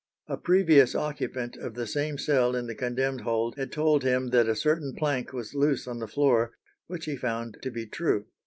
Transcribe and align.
A 0.25 0.35
previous 0.35 0.95
occupant 0.95 1.57
of 1.57 1.75
the 1.75 1.85
same 1.85 2.17
cell 2.17 2.55
in 2.55 2.65
the 2.65 2.73
condemned 2.73 3.21
hold 3.21 3.53
had 3.55 3.71
told 3.71 4.01
him 4.03 4.31
that 4.31 4.49
a 4.49 4.55
certain 4.55 4.95
plank 4.97 5.31
was 5.31 5.53
loose 5.53 5.85
in 5.85 5.99
the 5.99 6.07
floor, 6.07 6.55
which 6.87 7.05
he 7.05 7.15
found 7.15 7.57
to 7.61 7.69
be 7.69 7.85
true. 7.85 8.25